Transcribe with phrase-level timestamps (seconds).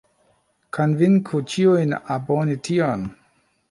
[0.77, 3.11] Konvinku ĉiujn aboni tion